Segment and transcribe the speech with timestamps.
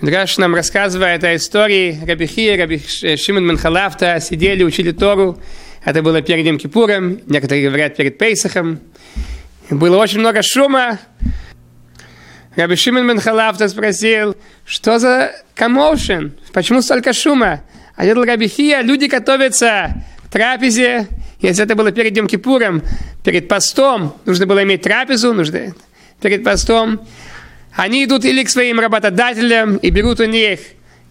[0.00, 2.80] Мидраш нам рассказывает о истории Рабихи, Раби
[3.18, 5.38] Шимон Манхалафта сидели, учили Тору.
[5.84, 8.80] Это было перед Йом Кипуром, некоторые говорят перед Пейсахом.
[9.68, 10.98] Было очень много шума.
[12.56, 14.34] Раби Шимон Манхалафта спросил,
[14.64, 17.60] что за коммошен, почему столько шума?
[17.94, 21.08] А я Рабихия, люди готовятся к трапезе,
[21.40, 22.82] если это было перед Йом Кипуром,
[23.22, 25.74] перед постом, нужно было иметь трапезу, нужно
[26.22, 27.06] перед постом.
[27.74, 30.60] Они идут или к своим работодателям и берут у них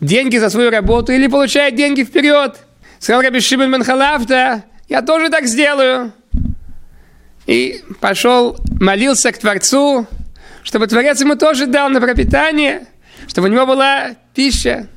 [0.01, 2.57] деньги за свою работу, или получают деньги вперед.
[2.99, 6.13] Сказал Раби Шимон Менхалавта, я тоже так сделаю.
[7.45, 10.07] И пошел, молился к Творцу,
[10.63, 12.87] чтобы Творец ему тоже дал на пропитание,
[13.27, 14.87] чтобы у него была пища.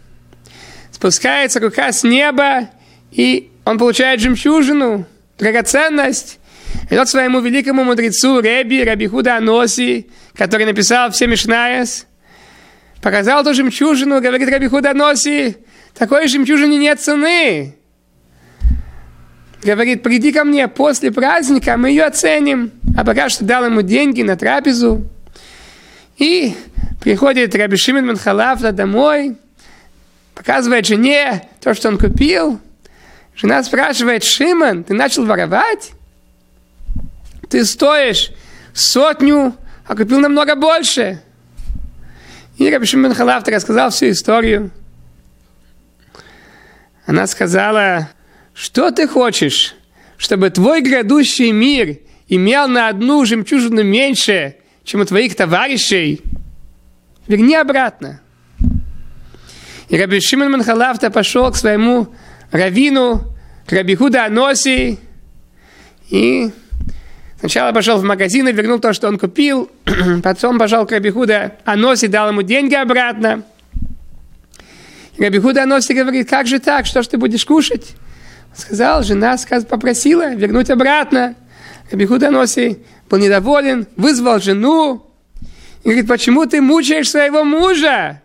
[0.91, 2.69] Спускается рука с неба,
[3.11, 5.07] и он получает жемчужину,
[5.39, 6.39] драгоценность.
[6.93, 12.07] Идет своему великому мудрецу Реби, Раби Худа Аноси, который написал все Мишнаес,
[13.01, 15.57] показал эту жемчужину, говорит Раби Худа Аноси,
[15.95, 17.77] такой жемчужине нет цены.
[19.63, 22.73] Говорит, приди ко мне после праздника, мы ее оценим.
[22.95, 25.09] А пока что дал ему деньги на трапезу.
[26.19, 26.55] И
[27.01, 29.39] приходит Раби Шимон Манхалавта домой,
[30.35, 32.61] показывает жене то, что он купил.
[33.35, 35.93] Жена спрашивает, Шимон, ты начал воровать?
[37.53, 38.31] Ты стоишь
[38.73, 39.55] сотню,
[39.87, 41.21] а купил намного больше.
[42.57, 44.71] И Раби Шимон Халавта рассказал всю историю.
[47.05, 48.09] Она сказала,
[48.55, 49.75] что ты хочешь,
[50.17, 56.23] чтобы твой грядущий мир имел на одну жемчужину меньше, чем у твоих товарищей?
[57.29, 58.23] Верни обратно.
[59.91, 62.15] И Раби Шимон Манхалавта пошел к своему
[62.51, 63.37] равину,
[63.67, 64.99] к Раби Худа Аноси,
[66.09, 66.51] и
[67.43, 69.69] Сначала пошел в магазин и вернул то, что он купил.
[70.23, 73.43] Потом пошел к Рабихуда Аноси, дал ему деньги обратно.
[75.19, 77.97] Рабихуда Аноси говорит, как же так, что ж ты будешь кушать?
[78.55, 81.35] сказал, жена сказ, попросила вернуть обратно.
[81.91, 82.79] Рабихуда Аноси
[83.11, 85.05] был недоволен, вызвал жену.
[85.83, 88.23] И говорит, почему ты мучаешь своего мужа?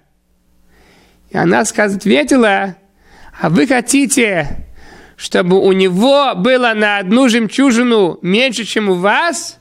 [1.32, 2.76] И она сказ, ответила,
[3.42, 4.67] а вы хотите
[5.18, 9.58] чтобы у него было на одну жемчужину меньше, чем у вас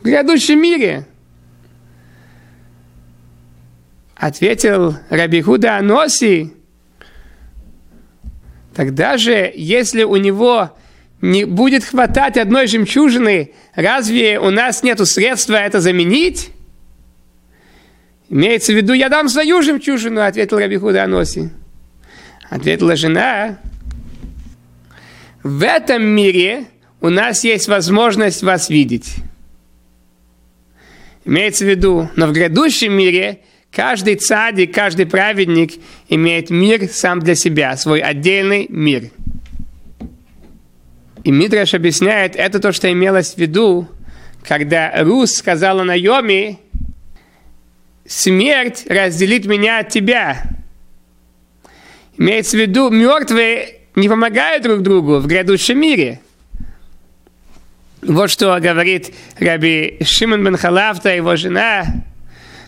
[0.00, 1.06] в грядущем мире?
[4.14, 6.52] Ответил Рабихуда Аноси,
[8.74, 10.76] тогда же, если у него
[11.22, 16.50] не будет хватать одной жемчужины, разве у нас нет средства это заменить?
[18.28, 21.50] Имеется в виду, я дам свою жемчужину, ответил Рабихуда Аноси.
[22.50, 23.58] Ответила жена,
[25.46, 26.64] в этом мире
[27.00, 29.14] у нас есть возможность вас видеть.
[31.24, 35.74] Имеется в виду, но в грядущем мире каждый цадик, каждый праведник
[36.08, 39.10] имеет мир сам для себя, свой отдельный мир.
[41.22, 43.88] И Мидраш объясняет, это то, что имелось в виду,
[44.42, 46.58] когда Рус сказала Найоми,
[48.04, 50.42] смерть разделит меня от тебя.
[52.18, 56.20] Имеется в виду, мертвые не помогают друг другу в грядущем мире.
[58.02, 62.04] Вот что говорит Раби Шимон бен Халавта, его жена,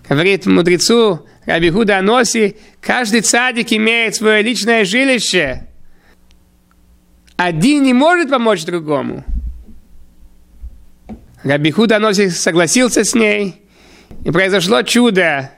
[0.09, 5.67] говорит мудрецу Раби Худа Аноси, каждый цадик имеет свое личное жилище.
[7.37, 9.25] Один не может помочь другому.
[11.45, 13.63] Раби Худа Аноси согласился с ней,
[14.25, 15.51] и произошло чудо,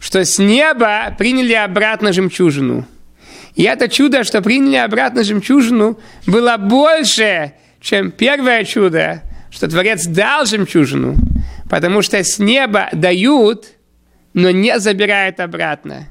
[0.00, 2.86] что с неба приняли обратно жемчужину–
[3.56, 10.44] и это чудо, что приняли обратно жемчужину, было больше, чем первое чудо, что Творец дал
[10.44, 11.16] жемчужину,
[11.70, 13.68] потому что с неба дают,
[14.34, 16.06] но не забирают обратно.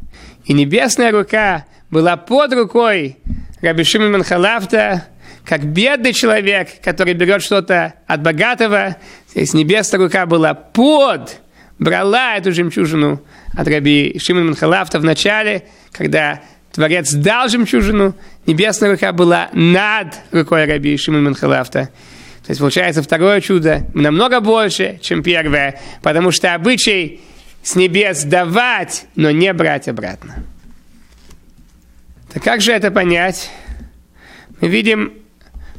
[0.46, 3.18] И небесная рука была под рукой
[3.62, 5.06] Раби Шимон Манхалавта,
[5.44, 8.98] как бедный человек, который берет что-то от богатого.
[9.30, 11.38] Здесь небесная рука была под,
[11.78, 13.22] брала эту жемчужину
[13.54, 16.42] от Раби Шимон Манхалавта в начале, когда
[16.76, 21.86] Творец дал жемчужину, небесная рука была над рукой Раби Шимон Менхалафта.
[22.46, 27.22] То есть получается второе чудо намного больше, чем первое, потому что обычай
[27.64, 30.44] с небес давать, но не брать обратно.
[32.34, 33.50] Так как же это понять?
[34.60, 35.14] Мы видим,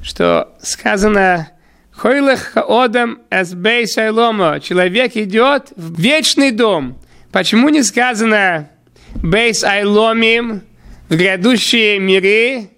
[0.02, 1.50] что сказано
[1.92, 4.60] Хойлах хаодам эсбей шайломо.
[4.60, 6.98] Человек идет в вечный дом.
[7.32, 8.70] Почему не сказано
[9.14, 10.62] бейс айломим,
[11.08, 12.68] в грядущие миры.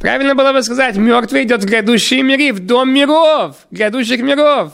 [0.00, 4.72] Правильно было бы сказать, мертвый идет в грядущие миры, в дом миров, грядущих миров.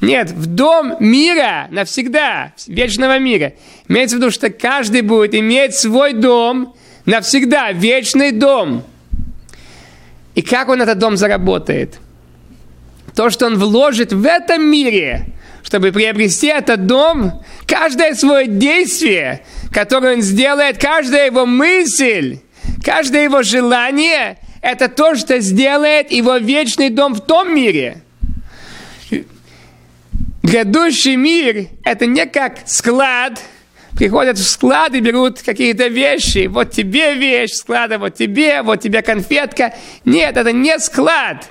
[0.00, 3.52] Нет, в дом мира навсегда, вечного мира.
[3.88, 6.74] Имеется в виду, что каждый будет иметь свой дом
[7.04, 8.82] навсегда, вечный дом.
[10.34, 11.98] И как он этот дом заработает?
[13.14, 15.26] То, что он вложит в этом мире,
[15.74, 22.38] чтобы приобрести этот дом, каждое свое действие, которое он сделает, каждая его мысль,
[22.84, 27.96] каждое его желание, это то, что сделает его вечный дом в том мире–
[30.44, 33.40] Грядущий мир– это не как склад.
[33.96, 36.48] Приходят в склад и берут какие-то вещи.
[36.48, 39.74] Вот тебе вещь склада, вот тебе, вот тебе конфетка.
[40.04, 41.48] Нет, это не склад.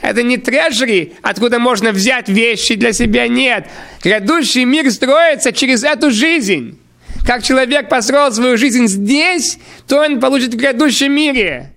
[0.00, 3.28] Это не трежери, откуда можно взять вещи для себя.
[3.28, 3.66] Нет.
[4.02, 6.78] Грядущий мир строится через эту жизнь.
[7.26, 9.58] Как человек построил свою жизнь здесь,
[9.88, 11.72] то он получит в грядущем мире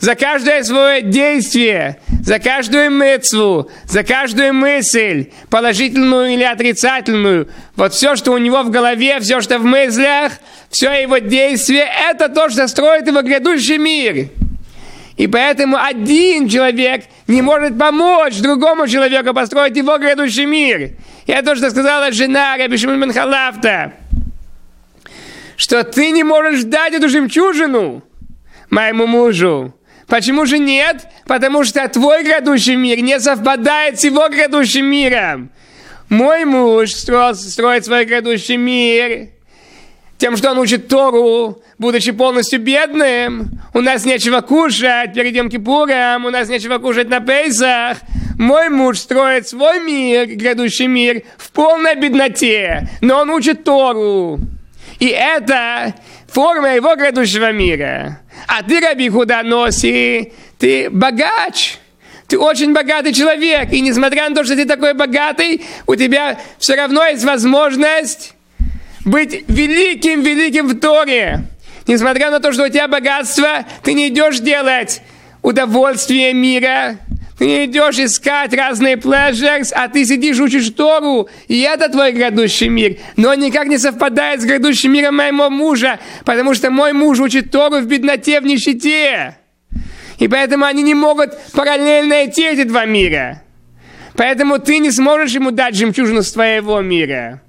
[0.00, 7.48] за каждое свое действие, за каждую мыцву, за каждую мысль, положительную или отрицательную.
[7.74, 10.32] Вот все, что у него в голове, все, что в мыслях,
[10.70, 14.28] все его действие, это то, что строит его грядущий мир.
[15.18, 20.92] И поэтому один человек не может помочь другому человеку построить его грядущий мир.
[21.26, 23.92] И это то, что сказала жена Раби Шимон Бен
[25.56, 28.04] что ты не можешь дать эту жемчужину
[28.70, 29.74] моему мужу.
[30.06, 31.08] Почему же нет?
[31.26, 35.50] Потому что твой грядущий мир не совпадает с его грядущим миром.
[36.08, 39.30] Мой муж строил, строит свой грядущий мир
[40.16, 43.60] тем, что он учит Тору, будучи полностью бедным.
[43.72, 47.98] У нас нечего кушать перед Йом Кипуром, у нас нечего кушать на Пейсах.
[48.38, 54.38] Мой муж строит свой мир, грядущий мир, в полной бедноте, но он учит Тору.
[55.00, 55.94] И это
[56.28, 58.20] форма его грядущего мира.
[58.46, 61.78] А ты, Раби Худа Носи, ты богач.
[62.26, 63.72] Ты очень богатый человек.
[63.72, 68.34] И несмотря на то, что ты такой богатый, у тебя все равно есть возможность
[69.04, 71.44] быть великим-великим в Торе.
[71.88, 75.00] Несмотря на то, что у тебя богатство, ты не идешь делать
[75.42, 76.98] удовольствие мира,
[77.38, 82.68] ты не идешь искать разные pleasures, а ты сидишь, учишь Тору, и это твой грядущий
[82.68, 82.98] мир.
[83.16, 87.50] Но он никак не совпадает с грядущим миром моего мужа, потому что мой муж учит
[87.50, 89.38] Тору в бедноте, в нищете.
[90.18, 93.42] И поэтому они не могут параллельно идти эти два мира.
[94.14, 97.40] Поэтому ты не сможешь ему дать жемчужину с твоего мира.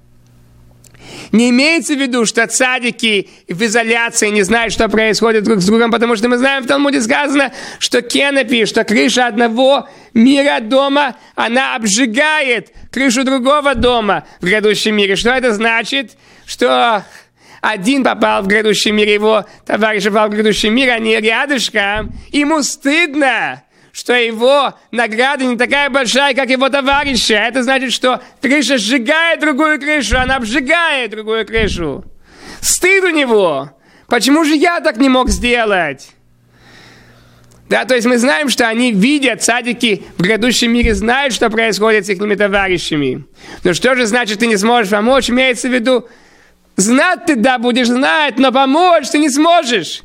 [1.32, 5.90] Не имеется в виду, что цадики в изоляции не знают, что происходит друг с другом,
[5.90, 11.76] потому что мы знаем, в Талмуде сказано, что кенопи, что крыша одного мира дома, она
[11.76, 15.14] обжигает крышу другого дома в грядущем мире.
[15.14, 16.16] Что это значит?
[16.46, 17.04] Что
[17.60, 23.62] один попал в грядущий мир, его товарищ попал в грядущий мир, они рядышком, ему стыдно,
[23.92, 27.34] что его награда не такая большая, как его товарища.
[27.34, 32.04] Это значит, что крыша сжигает другую крышу, она обжигает другую крышу.
[32.60, 33.70] Стыд у него.
[34.06, 36.10] Почему же я так не мог сделать?
[37.68, 42.04] Да, то есть мы знаем, что они видят, садики в грядущем мире знают, что происходит
[42.04, 43.24] с их товарищами.
[43.62, 45.30] Но что же значит, ты не сможешь помочь?
[45.30, 46.08] Имеется в виду,
[46.74, 50.02] знать ты, да, будешь знать, но помочь ты не сможешь.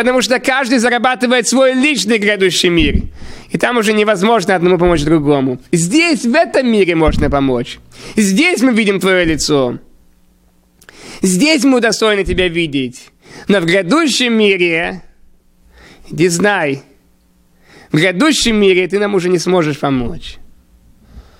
[0.00, 3.02] Потому что каждый зарабатывает свой личный грядущий мир.
[3.50, 5.60] И там уже невозможно одному помочь другому.
[5.72, 7.78] Здесь, в этом мире можно помочь.
[8.16, 9.78] Здесь мы видим твое лицо.
[11.20, 13.10] Здесь мы достойны тебя видеть.
[13.46, 15.02] Но в грядущем мире,
[16.10, 16.80] иди знай,
[17.92, 20.36] в грядущем мире ты нам уже не сможешь помочь.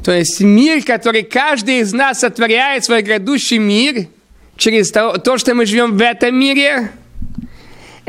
[0.05, 4.09] То есть мир, который каждый из нас сотворяет, свой грядущий мир,
[4.59, 6.91] через то, то что мы живем в этом мире–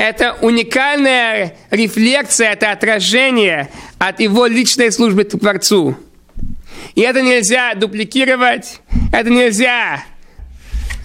[0.02, 5.96] это уникальная рефлексия, это отражение от его личной службы Творцу.
[6.96, 8.82] И это нельзя дупликировать,
[9.14, 10.04] это нельзя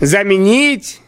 [0.01, 1.01] заменить.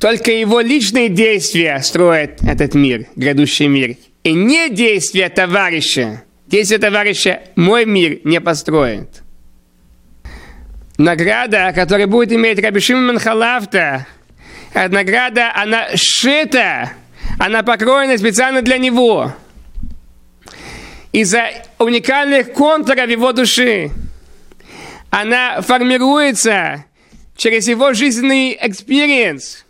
[0.00, 3.96] Только его личные действия строят этот мир, грядущий мир.
[4.22, 6.22] И не действия товарища.
[6.46, 9.22] Действия товарища мой мир не построит.
[10.96, 14.06] Награда, которая будет иметь Раби Шимон Халафта–
[14.74, 16.92] награда, она сшита,
[17.38, 19.32] она покроена специально для него.
[21.12, 23.90] Из-за уникальных контуров его души
[25.10, 26.86] она формируется
[27.36, 29.66] через его жизненный experience,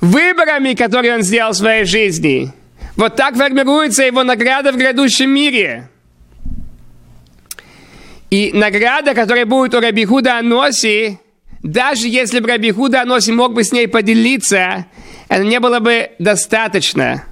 [0.00, 2.50] выборами, которые он сделал в своей жизни.
[2.96, 5.88] Вот так формируется его награда в грядущем мире.
[8.30, 11.18] И награда, которая будет у Рабихуда Аноси,
[11.62, 14.86] даже если бы Раби Худа Аноси мог бы с ней поделиться,
[15.28, 17.24] это не было бы достаточно.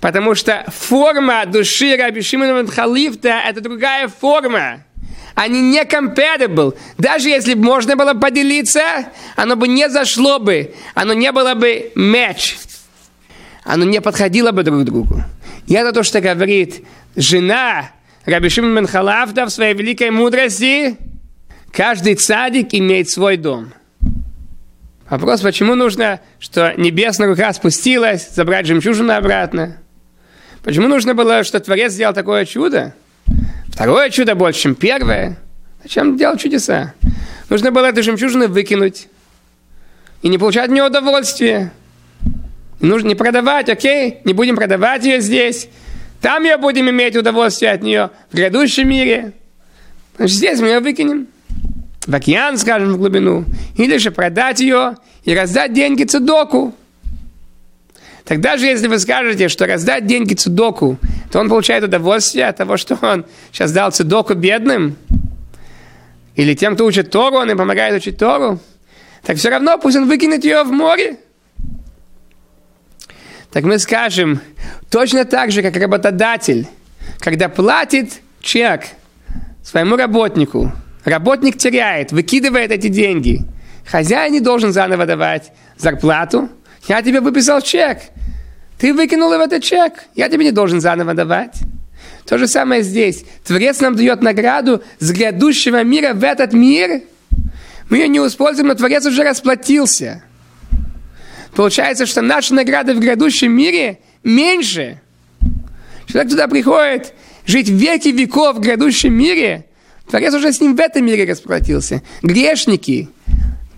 [0.00, 4.84] Потому что форма души Раби Шимона Халифта– это другая форма.
[5.34, 6.76] Они не compatible.
[6.98, 8.82] Даже если бы можно было поделиться,
[9.36, 10.74] оно бы не зашло бы.
[10.94, 12.56] Оно не было бы матч.
[13.64, 15.22] Оно не подходило бы друг к другу.
[15.66, 16.84] И это то, что говорит
[17.16, 17.90] жена
[18.24, 20.96] Раби Шимон Менхалавда в своей великой мудрости.
[21.72, 23.72] Каждый цадик имеет свой дом.
[25.08, 29.78] Вопрос, почему нужно, что небесная рука спустилась, забрать жемчужину обратно?
[30.62, 32.94] Почему нужно было, что Творец сделал такое чудо?
[33.68, 35.38] Второе чудо больше, чем первое.
[35.82, 36.94] Зачем делать чудеса?
[37.48, 39.08] Нужно было эту жемчужину выкинуть
[40.22, 41.72] и не получать от нее удовольствие.
[42.80, 44.18] Нужно не продавать, окей?
[44.24, 45.68] Не будем продавать ее здесь.
[46.20, 49.32] Там ее будем иметь удовольствие от нее в грядущем мире.
[50.16, 51.28] Значит, здесь мы ее выкинем
[52.08, 53.44] в океан, скажем, в глубину,
[53.76, 56.74] или же продать ее и раздать деньги цудоку.
[58.24, 60.96] Тогда же, если вы скажете, что раздать деньги цудоку,
[61.30, 64.96] то он получает удовольствие от того, что он сейчас дал цудоку бедным,
[66.34, 68.58] или тем, кто учит Тору, он им помогает учить Тору,
[69.22, 71.18] так все равно пусть он выкинет ее в море.
[73.52, 74.40] Так мы скажем,
[74.90, 76.68] точно так же, как работодатель,
[77.18, 78.84] когда платит чек
[79.62, 80.72] своему работнику–
[81.04, 83.42] Работник теряет, выкидывает эти деньги.
[83.86, 86.48] Хозяин не должен заново давать зарплату.
[86.88, 87.98] Я тебе выписал чек.
[88.78, 90.04] Ты выкинул в этот чек.
[90.14, 91.56] Я тебе не должен заново давать.
[92.26, 93.24] То же самое здесь.
[93.44, 97.02] Творец нам дает награду с грядущего мира в этот мир.
[97.88, 100.22] Мы ее не используем, но Творец уже расплатился.
[101.54, 105.00] Получается, что наша награда в грядущем мире меньше.
[106.06, 107.14] Человек туда приходит
[107.46, 109.64] жить веки веков в грядущем мире–
[110.10, 112.02] Творец уже с ним в этом мире расплатился.
[112.22, 113.08] Грешники.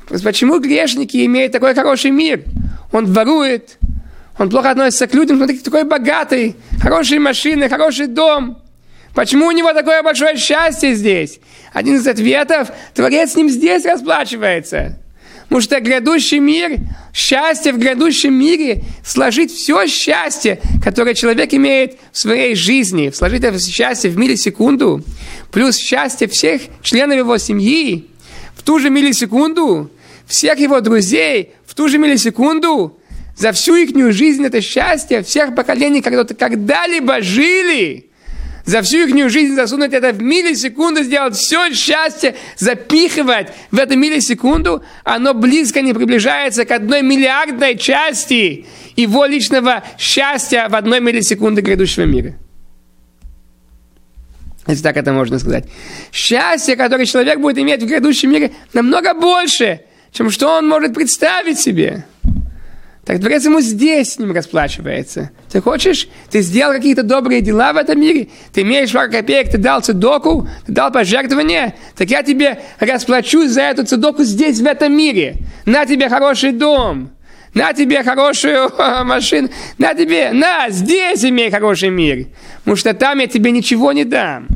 [0.09, 2.45] Почему грешники имеют такой хороший мир?
[2.93, 3.79] Он ворует,
[4.39, 8.59] он плохо относится к людям, смотрите, такой богатый, хорошие машины, хороший дом.
[9.15, 11.41] Почему у него такое большое счастье здесь?
[11.73, 14.99] Один из ответов, Творец с ним здесь расплачивается.
[15.51, 16.79] Потому что грядущий мир,
[17.13, 23.59] счастье в грядущем мире, сложить все счастье, которое человек имеет в своей жизни, сложить это
[23.59, 25.03] счастье в миллисекунду,
[25.51, 28.07] плюс счастье всех членов его семьи,
[28.55, 29.91] в ту же миллисекунду,
[30.25, 32.97] всех его друзей, в ту же миллисекунду,
[33.37, 38.07] за всю их жизнь это счастье всех поколений, когда-то когда-либо жили–
[38.65, 44.83] за всю их жизнь засунуть это в миллисекунду, сделать все счастье, запихивать в эту миллисекунду,
[45.05, 52.05] оно близко не приближается к одной миллиардной части его личного счастья в одной миллисекунды грядущего
[52.05, 52.35] мира.
[54.67, 55.65] Если так это можно сказать.
[56.13, 59.81] Счастье, которое человек будет иметь в грядущем мире, намного больше,
[60.13, 62.05] чем что он может представить себе.
[63.11, 65.33] Так Творец ему здесь с ним расплачивается.
[65.51, 66.07] Ты хочешь?
[66.31, 68.29] Ты сделал какие-то добрые дела в этом мире?
[68.53, 71.75] Ты имеешь пару копеек, ты дал цедоку, ты дал пожертвование?
[71.97, 75.39] Так я тебе расплачусь за эту цедоку здесь, в этом мире.
[75.67, 77.11] На тебе хороший дом.
[77.53, 78.71] На тебе хорошую
[79.05, 79.49] машину.
[79.77, 82.29] На тебе, на, здесь имей хороший мир.
[82.59, 84.47] Потому что там я тебе ничего не дам.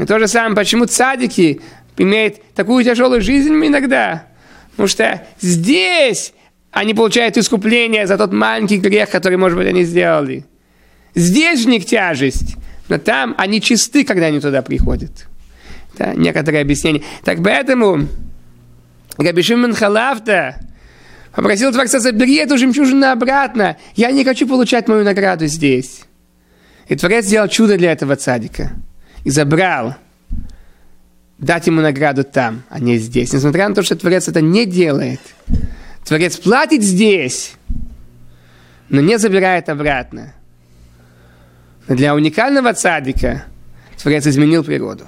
[0.00, 1.60] И то же самое, почему цадики
[1.96, 4.33] имеют такую тяжелую жизнь иногда.
[4.76, 6.32] Потому что здесь
[6.70, 10.44] они получают искупление за тот маленький грех, который, может быть, они сделали.
[11.14, 12.56] Здесь же них тяжесть.
[12.88, 15.26] Но там они чисты, когда они туда приходят.
[15.94, 17.02] Это некоторые объяснения.
[17.24, 18.08] Так поэтому
[19.16, 20.56] Рабишим Халавта
[21.32, 23.76] попросил Творца, забери эту жемчужину обратно.
[23.94, 26.02] Я не хочу получать мою награду здесь.
[26.88, 28.72] И Творец сделал чудо для этого цадика.
[29.22, 29.94] И забрал
[31.44, 33.32] дать ему награду там, а не здесь.
[33.32, 35.20] Несмотря на то, что Творец это не делает.
[36.04, 37.54] Творец платит здесь,
[38.88, 40.34] но не забирает обратно.
[41.86, 43.44] Но для уникального цадика
[44.02, 45.04] Творец изменил природу.